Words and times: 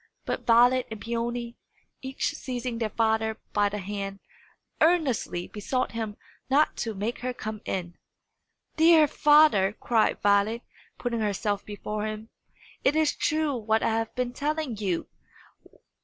But 0.25 0.47
Violet 0.47 0.87
and 0.89 0.99
Peony, 0.99 1.57
each 2.01 2.33
seizing 2.35 2.79
their 2.79 2.89
father 2.89 3.37
by 3.53 3.69
the 3.69 3.77
hand, 3.77 4.19
earnestly 4.81 5.47
besought 5.47 5.91
him 5.91 6.17
not 6.49 6.75
to 6.77 6.95
make 6.95 7.19
her 7.19 7.35
come 7.35 7.61
in. 7.65 7.99
"Dear 8.77 9.07
father," 9.07 9.73
cried 9.79 10.19
Violet, 10.23 10.63
putting 10.97 11.19
herself 11.19 11.63
before 11.63 12.07
him, 12.07 12.29
"it 12.83 12.95
is 12.95 13.15
true 13.15 13.55
what 13.55 13.83
I 13.83 13.89
have 13.91 14.15
been 14.15 14.33
telling 14.33 14.75
you! 14.75 15.05